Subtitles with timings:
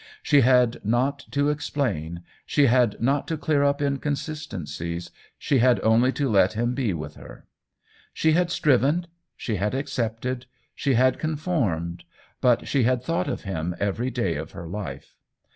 [0.23, 5.59] She had not to ex plain, she had not to clear up inconsisten cies, she
[5.59, 7.45] had only to let him be with her.
[8.11, 9.05] She had striven,
[9.37, 12.01] she had accepted, she had conformed ^
[12.41, 15.13] but she had thought of him every day of her life.